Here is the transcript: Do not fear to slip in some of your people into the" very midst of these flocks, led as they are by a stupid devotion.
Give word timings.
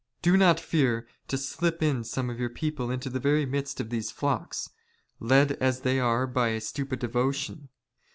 Do 0.23 0.35
not 0.35 0.59
fear 0.59 1.07
to 1.27 1.37
slip 1.37 1.83
in 1.83 2.03
some 2.03 2.31
of 2.31 2.39
your 2.39 2.49
people 2.49 2.89
into 2.89 3.07
the" 3.07 3.19
very 3.19 3.45
midst 3.45 3.79
of 3.79 3.91
these 3.91 4.09
flocks, 4.09 4.71
led 5.19 5.51
as 5.51 5.81
they 5.81 5.99
are 5.99 6.25
by 6.25 6.47
a 6.47 6.59
stupid 6.59 6.97
devotion. 6.97 7.69